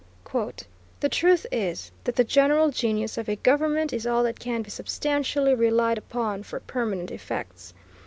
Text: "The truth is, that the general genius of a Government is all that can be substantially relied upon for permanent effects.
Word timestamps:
"The 1.01 1.09
truth 1.09 1.45
is, 1.51 1.91
that 2.05 2.15
the 2.15 2.23
general 2.23 2.71
genius 2.71 3.19
of 3.19 3.29
a 3.29 3.35
Government 3.35 3.93
is 3.93 4.07
all 4.07 4.23
that 4.23 4.39
can 4.39 4.63
be 4.63 4.71
substantially 4.71 5.53
relied 5.53 5.99
upon 5.99 6.41
for 6.41 6.59
permanent 6.59 7.11
effects. 7.11 7.71